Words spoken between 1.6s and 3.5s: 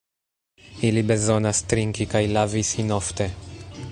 trinki kaj lavi sin ofte.